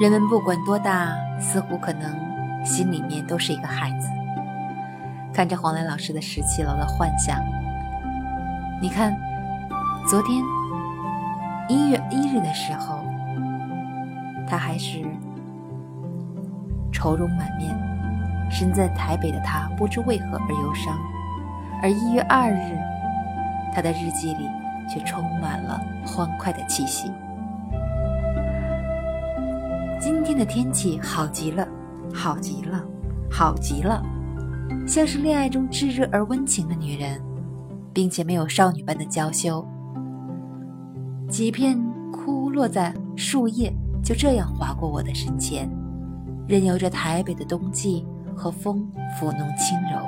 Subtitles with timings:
[0.00, 2.12] 人们不管多大，似乎可能
[2.64, 4.08] 心里面都是一个孩子。
[5.32, 7.40] 看着黄磊老师的十七楼的幻想，
[8.82, 9.16] 你看，
[10.08, 10.42] 昨天
[11.68, 13.04] 一月一日的时候，
[14.48, 15.04] 他还是
[16.92, 17.72] 愁容满面，
[18.50, 20.96] 身在台北的他不知为何而忧伤；
[21.80, 22.76] 而一月二日，
[23.72, 24.48] 他的日记里
[24.88, 27.12] 却充满了欢快的气息。
[30.04, 31.66] 今天的天气好极了，
[32.12, 32.84] 好极了，
[33.30, 34.02] 好极了，
[34.86, 37.18] 像是恋爱中炙热而温情的女人，
[37.90, 39.66] 并且没有少女般的娇羞。
[41.26, 41.82] 几片
[42.12, 45.66] 枯落在树叶就这样划过我的身前，
[46.46, 48.86] 任由着台北的冬季和风
[49.18, 49.98] 抚弄轻柔。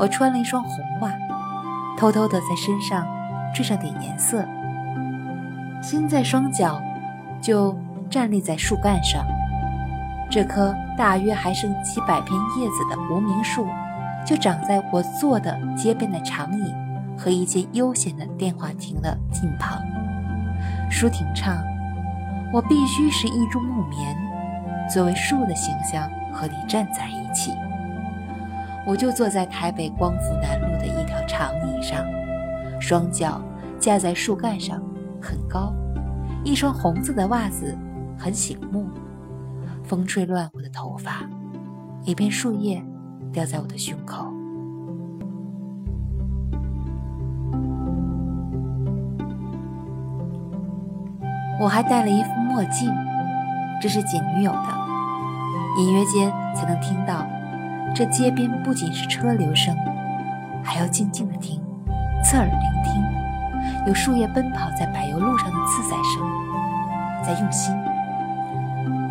[0.00, 1.12] 我穿了一双红袜，
[1.96, 3.06] 偷偷的在身上
[3.54, 4.44] 缀上点颜色，
[5.80, 6.82] 心在双脚
[7.40, 7.72] 就。
[8.10, 9.24] 站立在树干上，
[10.30, 13.66] 这棵大约还剩几百片叶子的无名树，
[14.24, 16.74] 就长在我坐的街边的长椅
[17.18, 19.82] 和一间悠闲的电话亭的近旁。
[20.90, 21.56] 舒婷唱
[22.52, 24.16] ：“我必须是一株木棉，
[24.88, 27.52] 作为树的形象和你站在一起。”
[28.86, 32.04] 我就坐在台北光复南路的一条长椅上，
[32.80, 33.42] 双脚
[33.80, 34.80] 架在树干上，
[35.20, 35.74] 很高，
[36.44, 37.76] 一双红色的袜子。
[38.18, 38.88] 很醒目，
[39.84, 41.28] 风吹乱我的头发，
[42.04, 42.82] 一片树叶
[43.32, 44.26] 掉在我的胸口。
[51.58, 52.92] 我还戴了一副墨镜，
[53.80, 54.86] 这是捡女友的。
[55.78, 57.26] 隐约间才能听到，
[57.94, 59.74] 这街边不仅是车流声，
[60.62, 61.62] 还要静静的听，
[62.24, 66.26] 侧耳聆听，有树叶奔跑在柏油路上的自在声，
[67.22, 67.74] 在用心。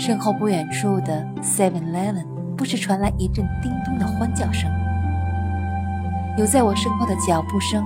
[0.00, 2.24] 身后不远处的 Seven Eleven
[2.56, 4.70] 不时传来一阵叮咚的欢叫声，
[6.38, 7.84] 有在我身后的脚步声、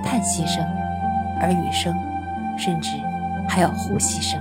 [0.00, 0.64] 叹息声、
[1.40, 1.92] 耳语声，
[2.56, 2.92] 甚至
[3.48, 4.40] 还有呼吸声，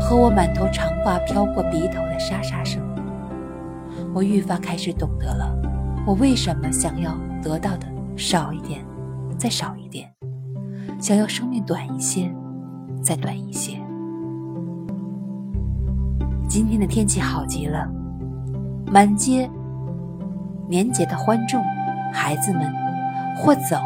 [0.00, 2.82] 和我满头长发飘过鼻头的沙沙声。
[4.14, 5.54] 我愈发开始懂得了，
[6.06, 8.82] 我为什么想要得到的少一点，
[9.36, 10.10] 再少一点，
[10.98, 12.32] 想要生命短一些，
[13.02, 13.76] 再短一些。
[16.50, 17.88] 今天的天气好极了，
[18.90, 19.48] 满街
[20.68, 21.62] 年节的欢众，
[22.12, 22.68] 孩子们
[23.36, 23.76] 或走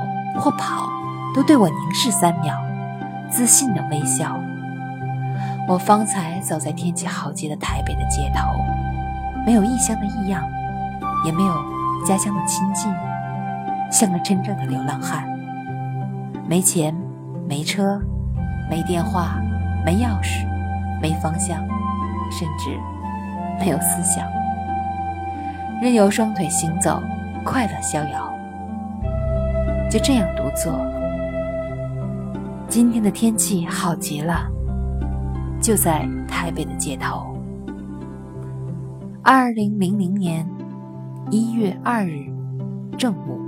[0.40, 0.88] 或跑，
[1.34, 2.54] 都对我凝视三秒，
[3.28, 4.40] 自信的微笑。
[5.68, 8.48] 我方才走在天气好极的台北的街头，
[9.44, 10.42] 没有异乡的异样，
[11.26, 11.54] 也没有
[12.06, 12.90] 家乡的亲近，
[13.92, 15.28] 像个真正的流浪汉。
[16.48, 16.94] 没钱，
[17.46, 18.00] 没车，
[18.70, 19.38] 没电话，
[19.84, 20.46] 没钥匙，
[21.02, 21.62] 没方向。
[22.36, 22.76] 甚至
[23.60, 24.26] 没有思想，
[25.80, 27.00] 任由双腿行走，
[27.44, 28.28] 快乐逍遥。
[29.88, 30.74] 就这样独坐。
[32.68, 34.50] 今天的天气好极了，
[35.60, 37.38] 就在台北的街头。
[39.22, 40.44] 二零零零年
[41.30, 42.26] 一月二日
[42.98, 43.43] 正午。